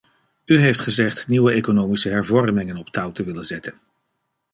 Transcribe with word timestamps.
U 0.45 0.57
heeft 0.57 0.79
gezegd 0.79 1.27
nieuwe 1.27 1.51
economische 1.51 2.09
hervormingen 2.09 2.77
op 2.77 2.89
touw 2.89 3.11
te 3.11 3.23
willen 3.23 3.45
zetten. 3.45 3.73